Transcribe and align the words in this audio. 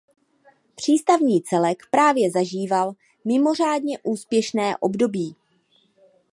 Přístavní 0.75 1.41
celek 1.43 1.83
právě 1.91 2.31
zažíval 2.31 2.93
mimořádně 3.25 3.99
úspěšné 4.03 4.77
období. 4.77 5.35